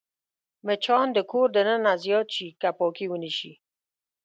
[0.65, 3.51] مچان د کور دننه زیات شي که پاکي ونه شي